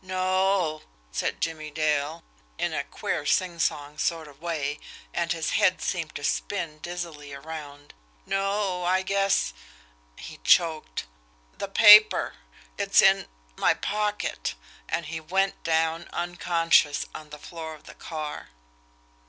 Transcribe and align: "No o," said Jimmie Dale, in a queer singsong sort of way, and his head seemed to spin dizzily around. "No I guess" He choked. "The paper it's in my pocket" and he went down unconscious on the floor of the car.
"No 0.03 0.17
o," 0.19 0.81
said 1.11 1.39
Jimmie 1.41 1.69
Dale, 1.69 2.23
in 2.57 2.73
a 2.73 2.83
queer 2.83 3.23
singsong 3.23 3.99
sort 3.99 4.27
of 4.27 4.41
way, 4.41 4.79
and 5.13 5.31
his 5.31 5.51
head 5.51 5.79
seemed 5.79 6.15
to 6.15 6.23
spin 6.23 6.79
dizzily 6.79 7.35
around. 7.35 7.93
"No 8.25 8.83
I 8.83 9.03
guess" 9.03 9.53
He 10.17 10.37
choked. 10.37 11.05
"The 11.55 11.67
paper 11.67 12.33
it's 12.79 13.03
in 13.03 13.27
my 13.57 13.75
pocket" 13.75 14.55
and 14.89 15.05
he 15.05 15.19
went 15.19 15.61
down 15.63 16.07
unconscious 16.11 17.05
on 17.13 17.29
the 17.29 17.37
floor 17.37 17.75
of 17.75 17.83
the 17.83 17.93
car. 17.93 18.47